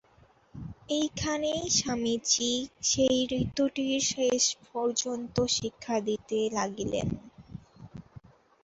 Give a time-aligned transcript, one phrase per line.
[0.91, 2.53] এইখানেই স্বামীজী
[2.83, 7.07] সেই ঋতুটির শেষ পর্যন্ত শিক্ষা দিতে লাগিলেন।